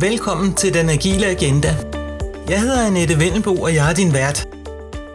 [0.00, 1.76] Velkommen til Den Agile Agenda.
[2.48, 4.48] Jeg hedder Annette Vendelbo, og jeg er din vært.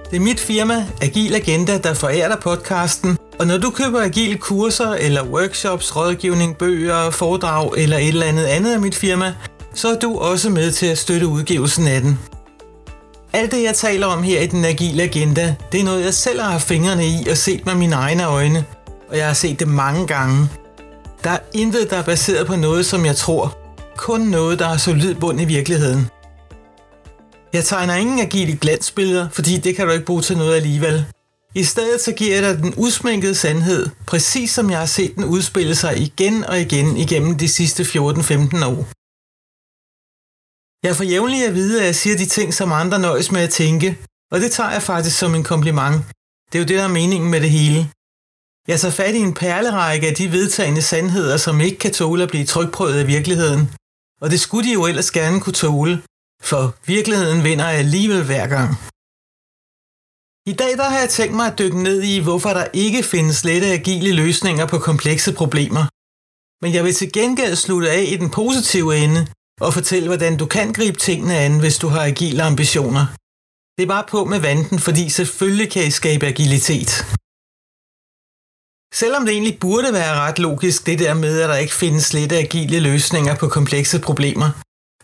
[0.09, 4.37] Det er mit firma, Agil Agenda, der forærer dig podcasten, og når du køber agile
[4.37, 9.33] kurser eller workshops, rådgivning, bøger, foredrag eller et eller andet andet af mit firma,
[9.73, 12.19] så er du også med til at støtte udgivelsen af den.
[13.33, 16.41] Alt det, jeg taler om her i den agile agenda, det er noget, jeg selv
[16.41, 18.65] har fingrene i og set med mine egne øjne,
[19.09, 20.49] og jeg har set det mange gange.
[21.23, 23.60] Der er intet, der er baseret på noget, som jeg tror.
[24.07, 26.01] Kun noget, der har solid bund i virkeligheden.
[27.53, 31.05] Jeg tegner ingen agile glansbilleder, fordi det kan du ikke bruge til noget alligevel.
[31.55, 35.25] I stedet så giver jeg dig den usminkede sandhed, præcis som jeg har set den
[35.25, 38.81] udspille sig igen og igen igennem de sidste 14-15 år.
[40.87, 43.49] Jeg får jævnligt at vide, at jeg siger de ting, som andre nøjes med at
[43.49, 43.97] tænke,
[44.31, 45.95] og det tager jeg faktisk som en kompliment.
[46.49, 47.91] Det er jo det, der er meningen med det hele.
[48.67, 52.29] Jeg tager fat i en perlerække af de vedtagende sandheder, som ikke kan tåle at
[52.29, 53.80] blive trykprøvet af virkeligheden.
[54.21, 56.03] Og det skulle de jo ellers gerne kunne tåle,
[56.43, 58.69] for virkeligheden vinder alligevel hver gang.
[60.51, 63.43] I dag der har jeg tænkt mig at dykke ned i, hvorfor der ikke findes
[63.43, 65.83] lette agile løsninger på komplekse problemer.
[66.63, 69.27] Men jeg vil til gengæld slutte af i den positive ende
[69.61, 73.05] og fortælle, hvordan du kan gribe tingene an, hvis du har agile ambitioner.
[73.77, 77.10] Det er bare på med vanten, fordi selvfølgelig kan I skabe agilitet.
[78.93, 82.37] Selvom det egentlig burde være ret logisk, det der med, at der ikke findes lette
[82.37, 84.49] agile løsninger på komplekse problemer,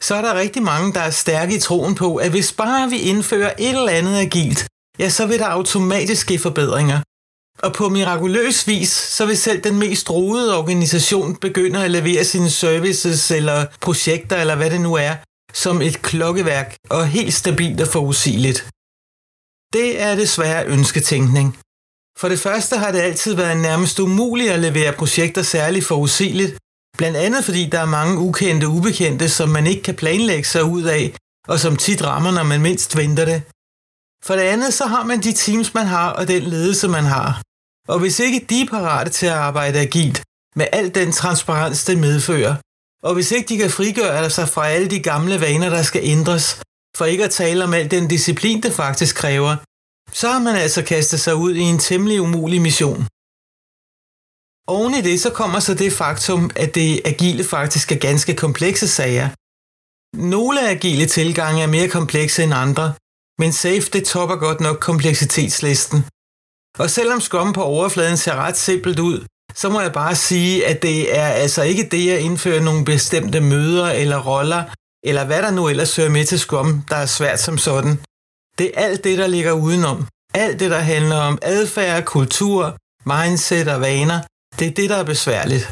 [0.01, 2.99] så er der rigtig mange, der er stærke i troen på, at hvis bare vi
[2.99, 4.67] indfører et eller andet agilt,
[4.99, 6.99] ja, så vil der automatisk ske forbedringer.
[7.63, 12.49] Og på mirakuløs vis, så vil selv den mest rodede organisation begynde at levere sine
[12.49, 15.15] services eller projekter, eller hvad det nu er,
[15.53, 18.69] som et klokkeværk og helt stabilt og forudsigeligt.
[19.73, 21.57] Det er desværre ønsketænkning.
[22.19, 26.57] For det første har det altid været nærmest umuligt at levere projekter særligt forudsigeligt,
[26.97, 30.83] blandt andet fordi der er mange ukendte ubekendte, som man ikke kan planlægge sig ud
[30.83, 31.15] af,
[31.47, 33.41] og som tit rammer, når man mindst venter det.
[34.25, 37.41] For det andet, så har man de teams, man har, og den ledelse, man har.
[37.87, 40.23] Og hvis ikke de er parate til at arbejde agilt,
[40.55, 42.55] med al den transparens, det medfører,
[43.03, 46.61] og hvis ikke de kan frigøre sig fra alle de gamle vaner, der skal ændres,
[46.97, 49.55] for ikke at tale om al den disciplin, det faktisk kræver,
[50.19, 53.07] så har man altså kastet sig ud i en temmelig umulig mission.
[54.75, 58.87] Oven i det så kommer så det faktum, at det agile faktisk er ganske komplekse
[58.87, 59.29] sager.
[60.33, 62.93] Nogle agile tilgange er mere komplekse end andre,
[63.39, 65.99] men SAFE det topper godt nok kompleksitetslisten.
[66.79, 70.81] Og selvom Scrum på overfladen ser ret simpelt ud, så må jeg bare sige, at
[70.81, 74.63] det er altså ikke det at indføre nogle bestemte møder eller roller,
[75.09, 77.99] eller hvad der nu ellers hører med til Scrum, der er svært som sådan.
[78.57, 80.07] Det er alt det, der ligger udenom.
[80.33, 84.19] Alt det, der handler om adfærd, kultur, mindset og vaner,
[84.59, 85.65] det er det, der er besværligt.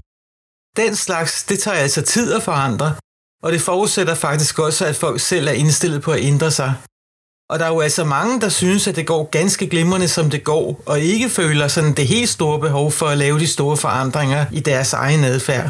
[0.78, 2.96] Den slags, det tager altså tid at forandre,
[3.44, 6.74] og det forudsætter faktisk også, at folk selv er indstillet på at ændre sig.
[7.50, 10.44] Og der er jo altså mange, der synes, at det går ganske glimrende, som det
[10.44, 14.46] går, og ikke føler sådan det helt store behov for at lave de store forandringer
[14.52, 15.70] i deres egen adfærd.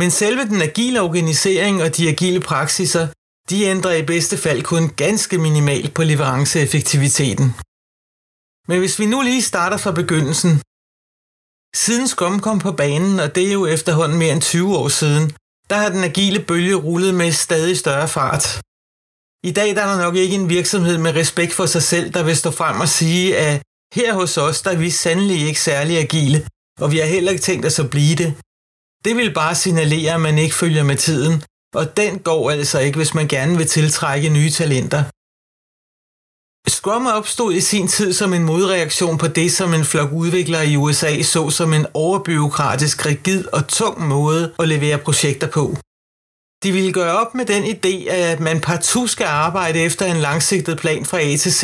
[0.00, 3.08] Men selve den agile organisering og de agile praksiser,
[3.50, 7.46] de ændrer i bedste fald kun ganske minimalt på leveranceeffektiviteten.
[8.68, 10.52] Men hvis vi nu lige starter fra begyndelsen.
[11.76, 15.24] Siden Scrum kom på banen, og det er jo efterhånden mere end 20 år siden,
[15.70, 18.46] der har den agile bølge rullet med stadig større fart.
[19.50, 22.22] I dag der er der nok ikke en virksomhed med respekt for sig selv, der
[22.22, 23.62] vil stå frem og sige, at
[23.94, 26.48] her hos os, der er vi sandelig ikke særlig agile,
[26.80, 28.30] og vi har heller ikke tænkt os at blive det.
[29.04, 31.42] Det vil bare signalere, at man ikke følger med tiden,
[31.74, 35.04] og den går altså ikke, hvis man gerne vil tiltrække nye talenter.
[36.68, 40.76] Scrum opstod i sin tid som en modreaktion på det, som en flok udviklere i
[40.76, 45.76] USA så som en overbyråkratisk, rigid og tung måde at levere projekter på.
[46.64, 50.78] De ville gøre op med den idé, at man partout skal arbejde efter en langsigtet
[50.78, 51.62] plan fra A til Z,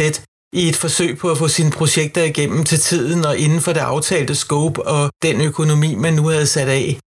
[0.52, 3.80] i et forsøg på at få sine projekter igennem til tiden og inden for det
[3.80, 6.98] aftalte scope og den økonomi, man nu havde sat af.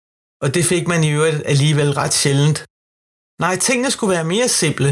[0.43, 2.65] Og det fik man i øvrigt alligevel ret sjældent.
[3.45, 4.91] Nej, tingene skulle være mere simple.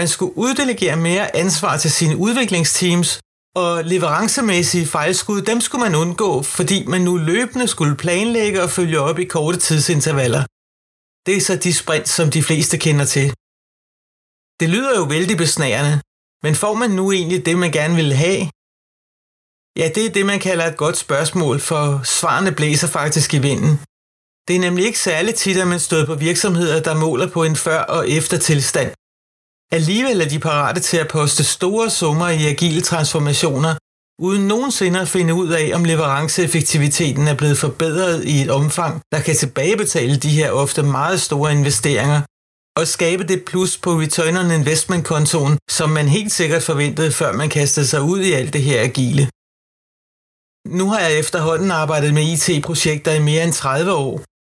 [0.00, 3.10] Man skulle uddelegere mere ansvar til sine udviklingsteams,
[3.62, 9.00] og leverancemæssige fejlskud, dem skulle man undgå, fordi man nu løbende skulle planlægge og følge
[9.08, 10.42] op i korte tidsintervaller.
[11.26, 13.26] Det er så de sprint, som de fleste kender til.
[14.60, 15.94] Det lyder jo vældig besnærende,
[16.44, 18.40] men får man nu egentlig det, man gerne vil have?
[19.80, 21.84] Ja, det er det, man kalder et godt spørgsmål, for
[22.16, 23.74] svarene blæser faktisk i vinden.
[24.48, 27.56] Det er nemlig ikke særligt tit, at man støder på virksomheder, der måler på en
[27.56, 28.90] før- og efter tilstand.
[29.72, 33.74] Alligevel er de parate til at poste store summer i agile transformationer,
[34.18, 39.20] uden nogensinde at finde ud af, om leveranceeffektiviteten er blevet forbedret i et omfang, der
[39.20, 42.20] kan tilbagebetale de her ofte meget store investeringer,
[42.80, 47.32] og skabe det plus på return on investment kontoen, som man helt sikkert forventede, før
[47.32, 49.30] man kastede sig ud i alt det her agile.
[50.78, 54.14] Nu har jeg efterhånden arbejdet med IT-projekter i mere end 30 år,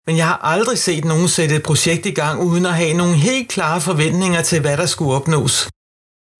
[0.07, 3.15] men jeg har aldrig set nogen sætte et projekt i gang uden at have nogle
[3.15, 5.69] helt klare forventninger til, hvad der skulle opnås.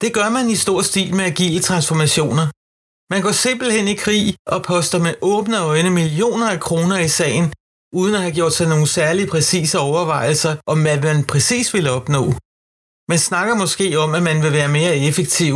[0.02, 2.46] Det gør man i stor stil med agile transformationer.
[3.14, 7.54] Man går simpelthen i krig og poster med åbne øjne millioner af kroner i sagen,
[7.94, 12.24] uden at have gjort sig nogle særlige præcise overvejelser om, hvad man præcis vil opnå.
[13.12, 15.56] Man snakker måske om, at man vil være mere effektiv,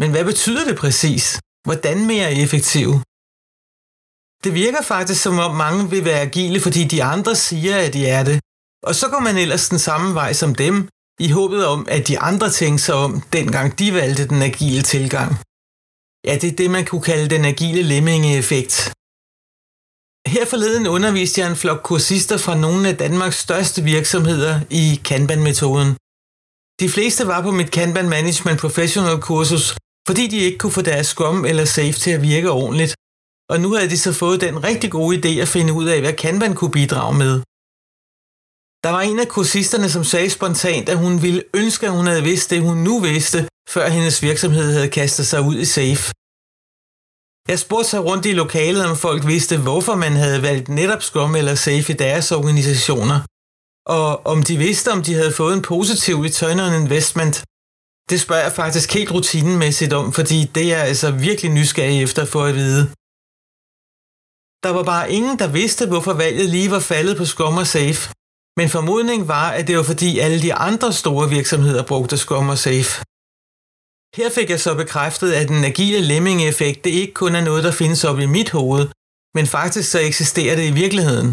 [0.00, 1.40] men hvad betyder det præcis?
[1.66, 2.88] Hvordan mere effektiv?
[4.44, 8.06] Det virker faktisk som om mange vil være agile, fordi de andre siger, at de
[8.06, 8.40] er det.
[8.88, 10.88] Og så går man ellers den samme vej som dem,
[11.20, 15.30] i håbet om, at de andre tænker sig om, dengang de valgte den agile tilgang.
[16.26, 18.74] Ja, det er det, man kunne kalde den agile lemming-effekt.
[20.34, 25.90] Her forleden underviste jeg en flok kursister fra nogle af Danmarks største virksomheder i Kanban-metoden.
[26.80, 29.76] De fleste var på mit Kanban Management Professional kursus,
[30.08, 32.92] fordi de ikke kunne få deres Scrum eller Safe til at virke ordentligt,
[33.52, 36.12] og nu havde de så fået den rigtig gode idé at finde ud af, hvad
[36.12, 37.34] Kanban kunne bidrage med.
[38.84, 42.22] Der var en af kursisterne, som sagde spontant, at hun ville ønske, at hun havde
[42.22, 46.04] vidst det, hun nu vidste, før hendes virksomhed havde kastet sig ud i safe.
[47.48, 51.34] Jeg spurgte sig rundt i lokalet, om folk vidste, hvorfor man havde valgt netop Scrum
[51.36, 53.18] eller Safe i deres organisationer,
[53.98, 57.34] og om de vidste, om de havde fået en positiv return on investment.
[58.10, 62.24] Det spørger jeg faktisk helt rutinemæssigt om, fordi det er jeg altså virkelig nysgerrig efter
[62.24, 62.82] for at vide.
[64.64, 68.00] Der var bare ingen, der vidste, hvorfor valget lige var faldet på Scrum og Safe.
[68.58, 72.58] Men formodningen var, at det var fordi alle de andre store virksomheder brugte Scrum og
[72.58, 72.92] Safe.
[74.18, 77.72] Her fik jeg så bekræftet, at den agile lemming-effekt det ikke kun er noget, der
[77.72, 78.84] findes op i mit hoved,
[79.36, 81.30] men faktisk så eksisterer det i virkeligheden.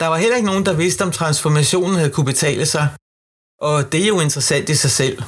[0.00, 2.86] Der var heller ikke nogen, der vidste, om transformationen havde kunne betale sig,
[3.68, 5.22] og det er jo interessant i sig selv.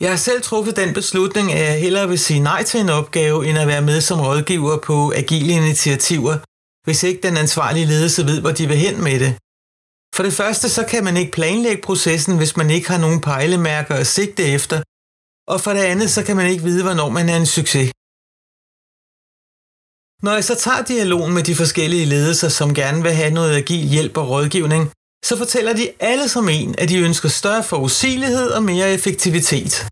[0.00, 3.46] Jeg har selv truffet den beslutning, at jeg hellere vil sige nej til en opgave,
[3.48, 6.34] end at være med som rådgiver på agile initiativer,
[6.84, 9.32] hvis ikke den ansvarlige ledelse ved, hvor de vil hen med det.
[10.16, 13.94] For det første, så kan man ikke planlægge processen, hvis man ikke har nogen pejlemærker
[13.94, 14.78] at sigte efter,
[15.52, 17.88] og for det andet, så kan man ikke vide, hvornår man er en succes.
[20.26, 23.88] Når jeg så tager dialogen med de forskellige ledelser, som gerne vil have noget agil
[23.94, 24.82] hjælp og rådgivning,
[25.24, 29.88] så fortæller de alle som en, at de ønsker større forudsigelighed og mere effektivitet.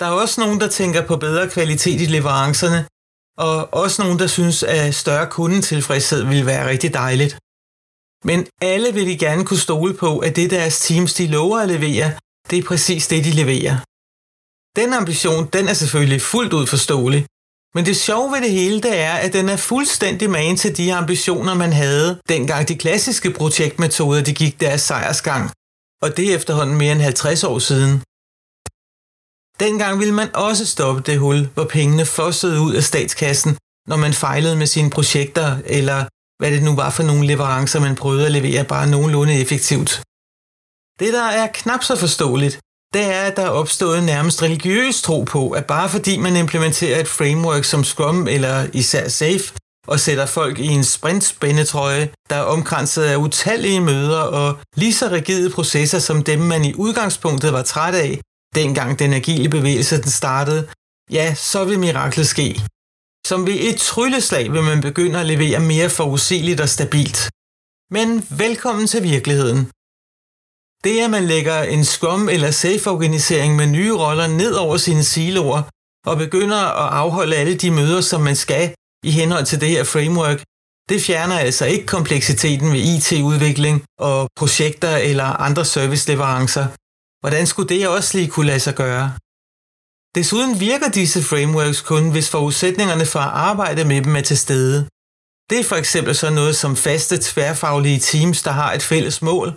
[0.00, 2.86] Der er også nogen, der tænker på bedre kvalitet i leverancerne,
[3.38, 7.38] og også nogen, der synes, at større kundetilfredshed vil være rigtig dejligt.
[8.24, 11.68] Men alle vil de gerne kunne stole på, at det deres teams de lover at
[11.68, 12.08] levere,
[12.50, 13.76] det er præcis det, de leverer.
[14.80, 17.26] Den ambition, den er selvfølgelig fuldt ud forståelig,
[17.74, 20.94] men det sjove ved det hele, det er, at den er fuldstændig magen til de
[20.94, 25.50] ambitioner, man havde, dengang de klassiske projektmetoder de gik deres sejrsgang.
[26.02, 28.02] Og det er efterhånden mere end 50 år siden.
[29.64, 33.58] Dengang ville man også stoppe det hul, hvor pengene fossede ud af statskassen,
[33.88, 36.00] når man fejlede med sine projekter, eller
[36.40, 39.90] hvad det nu var for nogle leverancer, man prøvede at levere bare nogenlunde effektivt.
[41.00, 42.60] Det, der er knap så forståeligt,
[42.94, 47.00] det er, at der er opstået nærmest religiøs tro på, at bare fordi man implementerer
[47.00, 49.52] et framework som Scrum eller især Safe,
[49.86, 55.08] og sætter folk i en sprintspændetrøje, der er omkranset af utallige møder og lige så
[55.10, 58.20] rigide processer som dem, man i udgangspunktet var træt af,
[58.54, 60.68] dengang den agile bevægelse den startede,
[61.10, 62.60] ja, så vil miraklet ske.
[63.26, 67.30] Som ved et trylleslag vil man begynde at levere mere forudsigeligt og stabilt.
[67.90, 69.70] Men velkommen til virkeligheden.
[70.84, 75.62] Det at man lægger en Scrum eller Safe-organisering med nye roller ned over sine siloer
[76.06, 79.84] og begynder at afholde alle de møder, som man skal i henhold til det her
[79.84, 80.42] framework,
[80.88, 86.66] det fjerner altså ikke kompleksiteten ved IT-udvikling og projekter eller andre serviceleverancer.
[87.22, 89.12] Hvordan skulle det også lige kunne lade sig gøre?
[90.14, 94.78] Desuden virker disse frameworks kun, hvis forudsætningerne for at arbejde med dem er til stede.
[95.50, 99.48] Det er for eksempel så noget som faste tværfaglige teams, der har et fælles mål,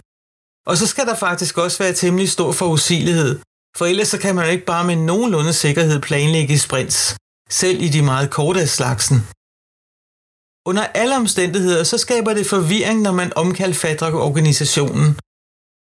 [0.70, 3.40] og så skal der faktisk også være temmelig stor forudsigelighed,
[3.78, 7.16] for ellers så kan man jo ikke bare med nogenlunde sikkerhed planlægge sprints,
[7.50, 9.18] selv i de meget korte af slagsen.
[10.70, 15.10] Under alle omstændigheder, så skaber det forvirring, når man omkalfatrer organisationen.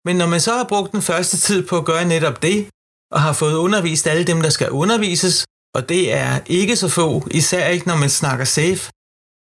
[0.06, 2.68] Men når man så har brugt den første tid på at gøre netop det,
[3.14, 7.26] og har fået undervist alle dem, der skal undervises, og det er ikke så få,
[7.30, 8.90] især ikke når man snakker safe,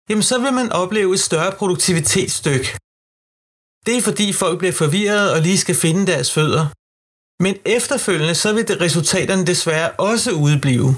[0.09, 2.77] jamen så vil man opleve et større produktivitetsstykke,
[3.85, 6.65] det er fordi folk bliver forvirret og lige skal finde deres fødder.
[7.43, 10.95] Men efterfølgende så vil det resultaterne desværre også udblive.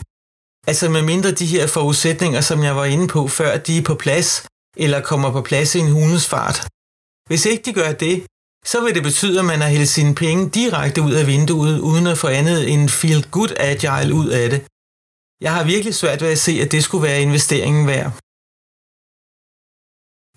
[0.67, 3.95] Altså med mindre de her forudsætninger, som jeg var inde på før, de er på
[3.95, 4.45] plads,
[4.77, 6.67] eller kommer på plads i en hundes fart.
[7.27, 8.25] Hvis ikke de gør det,
[8.65, 12.07] så vil det betyde, at man har hældt sine penge direkte ud af vinduet, uden
[12.07, 14.61] at få andet end feel good agile ud af det.
[15.41, 18.11] Jeg har virkelig svært ved at se, at det skulle være investeringen værd.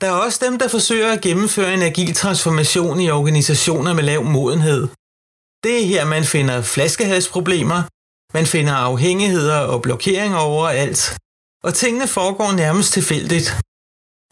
[0.01, 4.23] Der er også dem, der forsøger at gennemføre en agil transformation i organisationer med lav
[4.37, 4.83] modenhed.
[5.65, 7.81] Det er her, man finder flaskehalsproblemer,
[8.37, 11.01] man finder afhængigheder og blokeringer overalt,
[11.67, 13.49] og tingene foregår nærmest tilfældigt.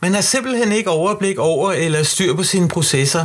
[0.03, 3.25] Man har simpelthen ikke overblik over eller styr på sine processer.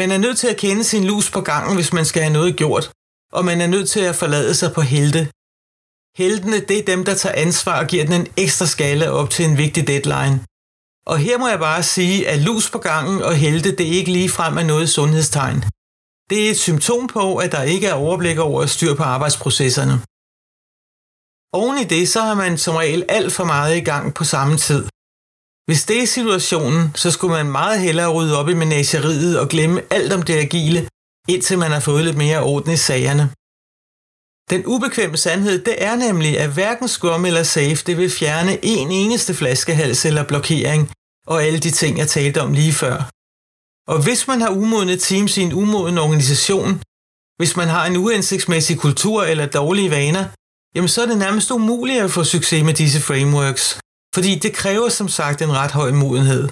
[0.00, 2.56] Man er nødt til at kende sin lus på gangen, hvis man skal have noget
[2.56, 2.84] gjort,
[3.32, 5.22] og man er nødt til at forlade sig på helte.
[6.22, 9.44] Heltene, det er dem, der tager ansvar og giver den en ekstra skala op til
[9.44, 10.36] en vigtig deadline.
[11.12, 14.28] Og her må jeg bare sige, at lus på gangen og helte, det ikke lige
[14.28, 15.64] frem er noget sundhedstegn.
[16.30, 19.96] Det er et symptom på, at der ikke er overblik over at styr på arbejdsprocesserne.
[21.52, 24.56] Oven i det, så har man som regel alt for meget i gang på samme
[24.56, 24.82] tid.
[25.68, 29.82] Hvis det er situationen, så skulle man meget hellere rydde op i menageriet og glemme
[29.90, 30.88] alt om det agile,
[31.28, 33.24] indtil man har fået lidt mere orden i sagerne.
[34.50, 38.90] Den ubekvemme sandhed, det er nemlig, at hverken Scrum eller Safe det vil fjerne en
[38.90, 40.90] eneste flaskehals eller blokering
[41.30, 42.96] og alle de ting, jeg talte om lige før.
[43.92, 46.70] Og hvis man har umodne teams i en umoden organisation,
[47.38, 50.24] hvis man har en uansigtsmæssig kultur eller dårlige vaner,
[50.74, 53.80] jamen så er det nærmest umuligt at få succes med disse frameworks,
[54.14, 56.44] fordi det kræver som sagt en ret høj modenhed.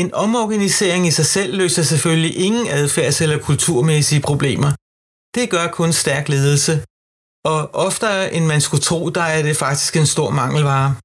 [0.00, 4.70] En omorganisering i sig selv løser selvfølgelig ingen adfærds- eller kulturmæssige problemer.
[5.36, 6.74] Det gør kun stærk ledelse,
[7.44, 10.96] og oftere end man skulle tro, der er det faktisk en stor mangelvare.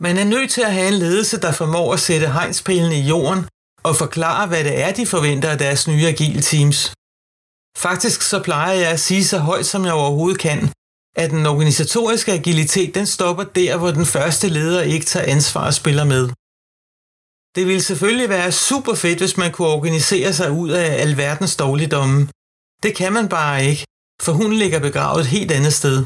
[0.00, 3.42] Man er nødt til at have en ledelse, der formår at sætte hegnspælene i jorden
[3.88, 6.78] og forklare, hvad det er, de forventer af deres nye agile teams.
[7.86, 10.60] Faktisk så plejer jeg at sige så højt, som jeg overhovedet kan,
[11.16, 15.74] at den organisatoriske agilitet den stopper der, hvor den første leder ikke tager ansvar og
[15.74, 16.24] spiller med.
[17.56, 22.28] Det ville selvfølgelig være super fedt, hvis man kunne organisere sig ud af alverdens dårligdomme.
[22.82, 23.84] Det kan man bare ikke,
[24.22, 25.98] for hun ligger begravet et helt andet sted.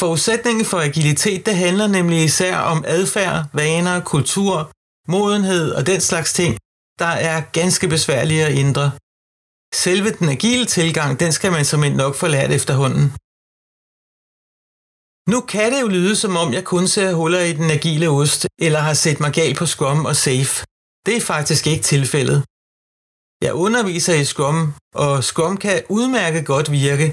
[0.00, 4.72] Forudsætningen for agilitet det handler nemlig især om adfærd, vaner, kultur,
[5.08, 6.52] modenhed og den slags ting,
[6.98, 8.86] der er ganske besværlige at ændre.
[9.74, 13.06] Selve den agile tilgang, den skal man som nok få lært efterhånden.
[15.32, 18.46] Nu kan det jo lyde som om jeg kun ser huller i den agile ost,
[18.66, 20.54] eller har set mig gal på Scrum og Safe.
[21.06, 22.38] Det er faktisk ikke tilfældet.
[23.46, 27.08] Jeg underviser i Scrum, og Scrum kan udmærket godt virke.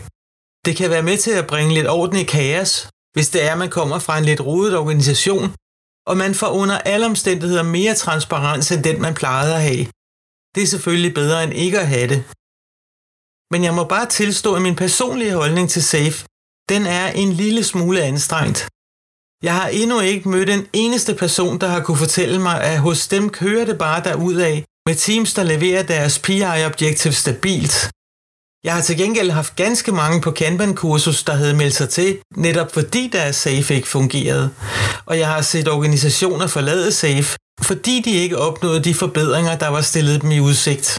[0.66, 3.58] Det kan være med til at bringe lidt orden i kaos, hvis det er, at
[3.58, 5.56] man kommer fra en lidt rodet organisation,
[6.10, 9.86] og man får under alle omstændigheder mere transparens end den, man plejede at have.
[10.56, 12.24] Det er selvfølgelig bedre end ikke at have det.
[13.52, 16.26] Men jeg må bare tilstå, at min personlige holdning til SAFE
[16.70, 18.60] den er en lille smule anstrengt.
[19.44, 23.08] Jeg har endnu ikke mødt en eneste person, der har kunne fortælle mig, at hos
[23.08, 27.76] dem kører det bare af med teams, der leverer deres PI-objektiv stabilt.
[28.64, 32.74] Jeg har til gengæld haft ganske mange på Kanban-kursus, der havde meldt sig til, netop
[32.74, 34.54] fordi deres SAFE ikke fungerede.
[35.06, 39.82] Og jeg har set organisationer forlade SAFE, fordi de ikke opnåede de forbedringer, der var
[39.82, 40.98] stillet dem i udsigt.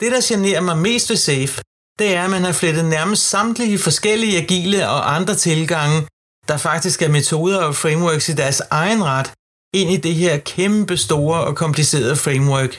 [0.00, 1.62] Det, der generer mig mest ved SAFE,
[1.98, 6.06] det er, at man har flettet nærmest samtlige forskellige agile og andre tilgange,
[6.48, 9.32] der faktisk er metoder og frameworks i deres egen ret,
[9.74, 12.72] ind i det her kæmpe store og komplicerede framework.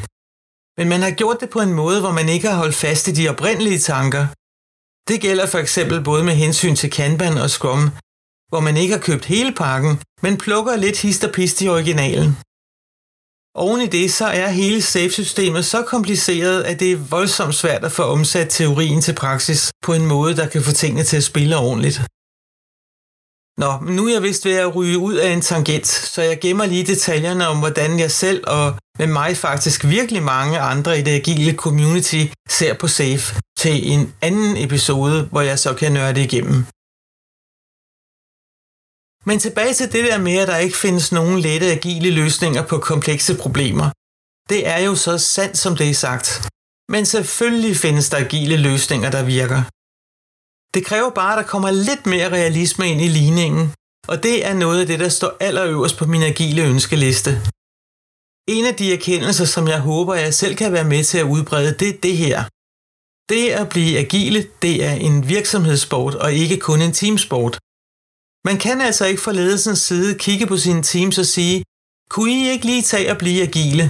[0.78, 3.12] Men man har gjort det på en måde, hvor man ikke har holdt fast i
[3.12, 4.28] de oprindelige tanker.
[5.10, 7.84] Det gælder for eksempel både med hensyn til Kanban og Scrum,
[8.50, 12.38] hvor man ikke har købt hele pakken, men plukker lidt hist og pist i originalen.
[13.56, 17.92] Oven i det, så er hele SAFE-systemet så kompliceret, at det er voldsomt svært at
[17.92, 21.58] få omsat teorien til praksis på en måde, der kan få tingene til at spille
[21.58, 21.98] ordentligt.
[23.64, 26.40] Nå, men nu er jeg vist ved at ryge ud af en tangent, så jeg
[26.40, 31.02] gemmer lige detaljerne om, hvordan jeg selv og men mig faktisk virkelig mange andre i
[31.02, 36.16] det agile community ser på SAFE til en anden episode, hvor jeg så kan nørde
[36.16, 36.66] det igennem.
[39.30, 42.78] Men tilbage til det der med, at der ikke findes nogen lette agile løsninger på
[42.78, 43.88] komplekse problemer.
[44.50, 46.28] Det er jo så sandt, som det er sagt.
[46.90, 49.62] Men selvfølgelig findes der agile løsninger, der virker.
[50.74, 53.74] Det kræver bare, at der kommer lidt mere realisme ind i ligningen,
[54.08, 57.32] og det er noget af det, der står allerøverst på min agile ønskeliste.
[58.56, 61.76] En af de erkendelser, som jeg håber, jeg selv kan være med til at udbrede,
[61.80, 62.40] det er det her.
[63.32, 67.60] Det at blive agile, det er en virksomhedssport og ikke kun en teamsport.
[68.48, 71.64] Man kan altså ikke fra ledelsens side kigge på sine teams og sige,
[72.10, 73.86] kunne I ikke lige tage at blive agile?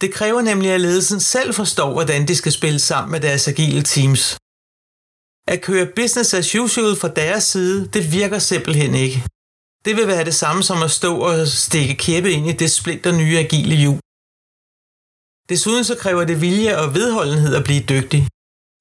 [0.00, 3.82] Det kræver nemlig, at ledelsen selv forstår, hvordan de skal spille sammen med deres agile
[3.82, 4.22] teams.
[5.52, 9.18] At køre business as usual fra deres side, det virker simpelthen ikke.
[9.84, 13.12] Det vil være det samme som at stå og stikke kæppe ind i det splinter
[13.20, 14.00] nye agile hjul.
[15.50, 18.22] Desuden så kræver det vilje og vedholdenhed at blive dygtig.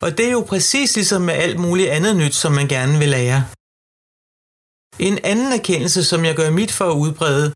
[0.05, 3.09] Og det er jo præcis ligesom med alt muligt andet nyt, som man gerne vil
[3.09, 3.39] lære.
[5.07, 7.47] En anden erkendelse, som jeg gør mit for at udbrede,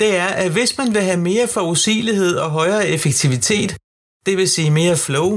[0.00, 3.70] det er, at hvis man vil have mere forudsigelighed og højere effektivitet,
[4.26, 5.30] det vil sige mere flow,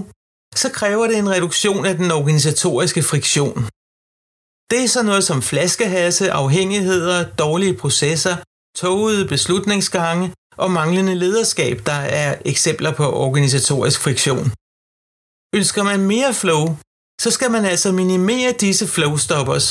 [0.61, 3.59] så kræver det en reduktion af den organisatoriske friktion.
[4.73, 8.35] Det er sådan noget som flaskehalse, afhængigheder, dårlige processer,
[8.77, 14.45] togede beslutningsgange og manglende lederskab, der er eksempler på organisatorisk friktion.
[15.59, 16.63] Ønsker man mere flow,
[17.21, 19.67] så skal man altså minimere disse flowstoppers.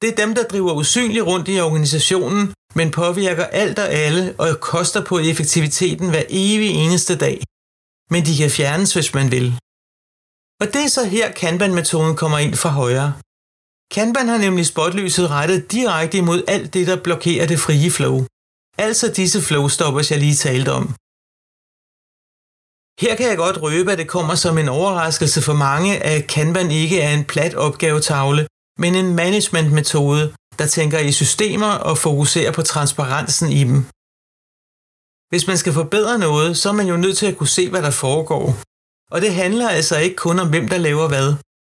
[0.00, 4.60] Det er dem, der driver usynligt rundt i organisationen, men påvirker alt og alle og
[4.60, 7.36] koster på effektiviteten hver evig eneste dag.
[8.12, 9.46] Men de kan fjernes, hvis man vil.
[10.60, 13.12] Og det er så her Kanban-metoden kommer ind fra højre.
[13.94, 18.16] Kanban har nemlig spotlyset rettet direkte imod alt det, der blokerer det frie flow.
[18.78, 20.86] Altså disse flowstoppers, jeg lige talte om.
[23.02, 26.70] Her kan jeg godt røbe, at det kommer som en overraskelse for mange, at Kanban
[26.70, 28.46] ikke er en plat opgavetavle,
[28.82, 33.78] men en managementmetode, der tænker i systemer og fokuserer på transparensen i dem.
[35.30, 37.82] Hvis man skal forbedre noget, så er man jo nødt til at kunne se, hvad
[37.82, 38.46] der foregår.
[39.14, 41.28] Og det handler altså ikke kun om, hvem der laver hvad,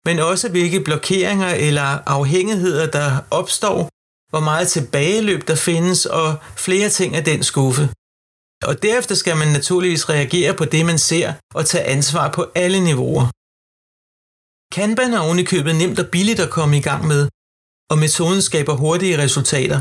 [0.06, 3.88] men også hvilke blokeringer eller afhængigheder, der opstår,
[4.30, 7.84] hvor meget tilbageløb der findes og flere ting af den skuffe.
[8.68, 12.80] Og derefter skal man naturligvis reagere på det, man ser og tage ansvar på alle
[12.84, 13.26] niveauer.
[14.74, 17.22] Kanban er ovenikøbet nemt og billigt at komme i gang med,
[17.90, 19.80] og metoden skaber hurtige resultater.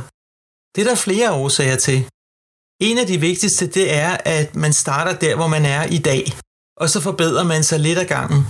[0.74, 2.00] Det er der flere årsager til.
[2.90, 6.24] En af de vigtigste det er, at man starter der, hvor man er i dag,
[6.82, 8.42] og så forbedrer man sig lidt ad gangen.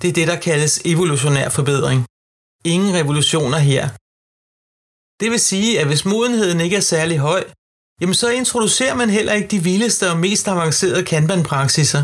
[0.00, 2.00] Det er det, der kaldes evolutionær forbedring.
[2.64, 3.84] Ingen revolutioner her.
[5.20, 7.42] Det vil sige, at hvis modenheden ikke er særlig høj,
[8.00, 12.02] jamen så introducerer man heller ikke de vildeste og mest avancerede Kanban-praksiser.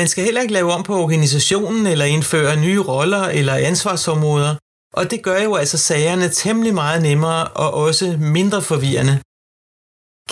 [0.00, 4.56] Man skal heller ikke lave om på organisationen eller indføre nye roller eller ansvarsområder,
[4.98, 9.16] og det gør jo altså sagerne temmelig meget nemmere og også mindre forvirrende.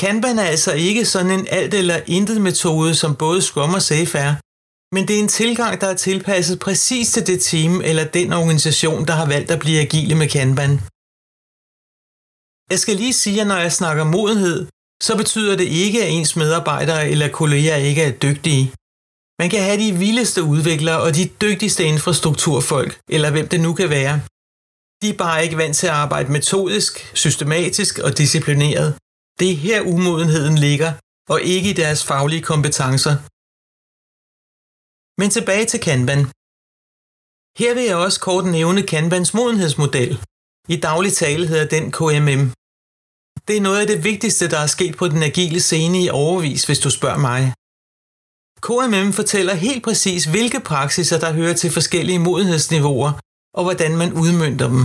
[0.00, 4.18] Kanban er altså ikke sådan en alt eller intet metode, som både Scrum og Safe
[4.18, 4.34] er,
[4.94, 9.06] men det er en tilgang, der er tilpasset præcis til det team eller den organisation,
[9.08, 10.74] der har valgt at blive agile med Kanban.
[12.72, 14.58] Jeg skal lige sige, at når jeg snakker modenhed,
[15.02, 18.64] så betyder det ikke, at ens medarbejdere eller kolleger ikke er dygtige.
[19.40, 23.90] Man kan have de vildeste udviklere og de dygtigste infrastrukturfolk, eller hvem det nu kan
[23.90, 24.14] være.
[25.02, 28.88] De er bare ikke vant til at arbejde metodisk, systematisk og disciplineret.
[29.38, 30.92] Det er her umodenheden ligger,
[31.32, 33.16] og ikke i deres faglige kompetencer.
[35.20, 36.22] Men tilbage til Kanban.
[37.60, 40.12] Her vil jeg også kort nævne Kanbans modenhedsmodel.
[40.74, 42.42] I daglig tale hedder den KMM.
[43.48, 46.66] Det er noget af det vigtigste, der er sket på den agile scene i overvis,
[46.66, 47.42] hvis du spørger mig.
[48.66, 53.12] KMM fortæller helt præcis, hvilke praksiser, der hører til forskellige modenhedsniveauer,
[53.56, 54.82] og hvordan man udmyndter dem.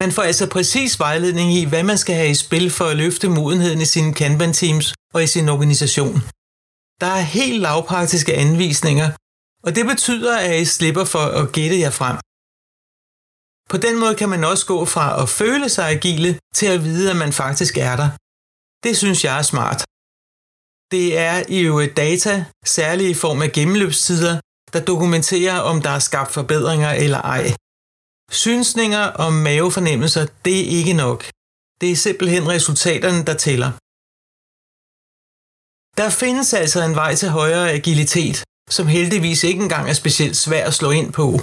[0.00, 3.28] Man får altså præcis vejledning i, hvad man skal have i spil for at løfte
[3.28, 6.16] modenheden i sine Kanban-teams og i sin organisation.
[7.00, 9.08] Der er helt lavpraktiske anvisninger,
[9.66, 12.16] og det betyder, at I slipper for at gætte jer frem.
[13.70, 17.10] På den måde kan man også gå fra at føle sig agile til at vide,
[17.10, 18.10] at man faktisk er der.
[18.84, 19.80] Det synes jeg er smart.
[20.94, 22.44] Det er i øvrigt data,
[22.76, 24.34] særligt i form af gennemløbstider,
[24.72, 27.44] der dokumenterer, om der er skabt forbedringer eller ej.
[28.30, 31.20] Synsninger og mavefornemmelser, det er ikke nok.
[31.80, 33.70] Det er simpelthen resultaterne, der tæller.
[36.00, 38.36] Der findes altså en vej til højere agilitet,
[38.70, 41.40] som heldigvis ikke engang er specielt svær at slå ind på.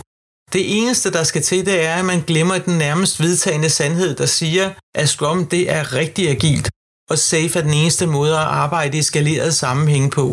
[0.53, 4.25] Det eneste, der skal til, det er, at man glemmer den nærmest vedtagende sandhed, der
[4.25, 6.69] siger, at Scrum det er rigtig agilt,
[7.09, 10.25] og Safe er den eneste måde at arbejde i skaleret sammenhæng på.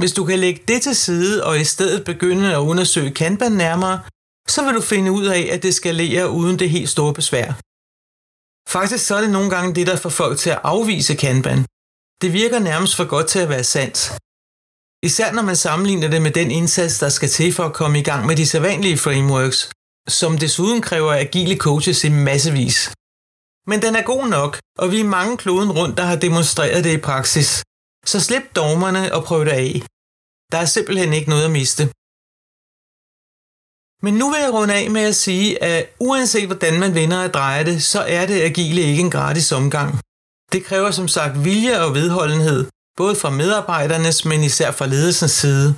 [0.00, 4.00] Hvis du kan lægge det til side og i stedet begynde at undersøge Kanban nærmere,
[4.48, 7.48] så vil du finde ud af, at det skalerer uden det helt store besvær.
[8.68, 11.60] Faktisk så er det nogle gange det, der får folk til at afvise Kanban.
[12.22, 13.98] Det virker nærmest for godt til at være sandt.
[15.08, 18.02] Især når man sammenligner det med den indsats, der skal til for at komme i
[18.02, 19.70] gang med de sædvanlige frameworks,
[20.08, 22.92] som desuden kræver agile coaches i massevis.
[23.70, 26.92] Men den er god nok, og vi er mange kloden rundt, der har demonstreret det
[26.92, 27.64] i praksis.
[28.06, 29.82] Så slip dogmerne og prøv det af.
[30.52, 31.84] Der er simpelthen ikke noget at miste.
[34.04, 37.34] Men nu vil jeg runde af med at sige, at uanset hvordan man vender og
[37.34, 39.90] drejer det, så er det agile ikke en gratis omgang.
[40.52, 42.60] Det kræver som sagt vilje og vedholdenhed,
[42.96, 45.68] både fra medarbejdernes, men især fra ledelsens side.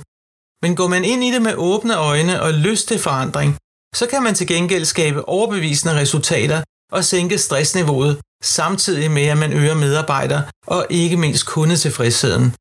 [0.63, 3.57] Men går man ind i det med åbne øjne og lyst til forandring,
[3.95, 9.53] så kan man til gengæld skabe overbevisende resultater og sænke stressniveauet, samtidig med at man
[9.53, 12.55] øger medarbejder og ikke mindst kundetilfredsheden.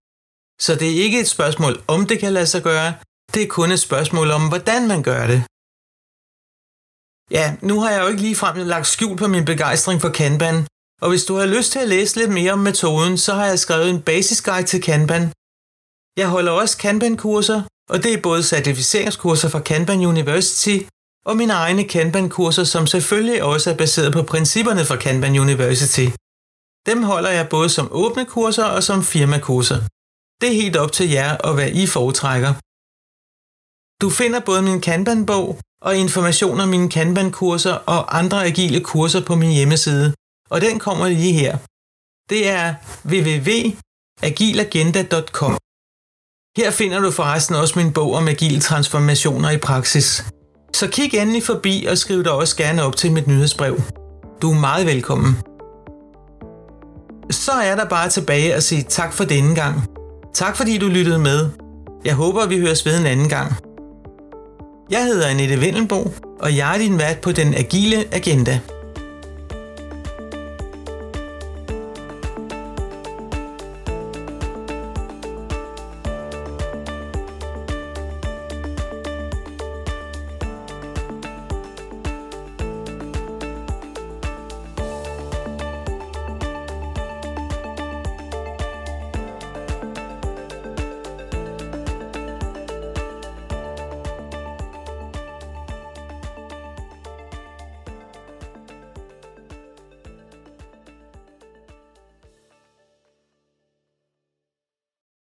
[0.60, 2.94] Så det er ikke et spørgsmål om det kan lade sig gøre,
[3.34, 5.40] det er kun et spørgsmål om hvordan man gør det.
[7.30, 10.66] Ja, nu har jeg jo ikke lige frem lagt skjul på min begejstring for Kanban,
[11.02, 13.58] og hvis du har lyst til at læse lidt mere om metoden, så har jeg
[13.58, 15.32] skrevet en basisguide til Kanban.
[16.16, 20.78] Jeg holder også Kanban-kurser, og det er både certificeringskurser fra Kanban University
[21.26, 26.06] og mine egne Kanban-kurser, som selvfølgelig også er baseret på principperne fra Kanban University.
[26.86, 29.78] Dem holder jeg både som åbne kurser og som firmakurser.
[30.40, 32.52] Det er helt op til jer og hvad I foretrækker.
[34.02, 35.46] Du finder både min Kanban-bog
[35.86, 40.14] og information om mine Kanban-kurser og andre agile kurser på min hjemmeside,
[40.50, 41.58] og den kommer lige her.
[42.30, 45.58] Det er www.agilagenda.com.
[46.56, 50.24] Her finder du forresten også min bog om agile transformationer i praksis.
[50.74, 53.80] Så kig endelig forbi og skriv dig også gerne op til mit nyhedsbrev.
[54.42, 55.36] Du er meget velkommen.
[57.30, 59.82] Så er der bare tilbage at sige tak for denne gang.
[60.34, 61.48] Tak fordi du lyttede med.
[62.04, 63.52] Jeg håber, vi høres ved en anden gang.
[64.90, 68.60] Jeg hedder Annette Vendelbo, og jeg er din vært på den agile agenda.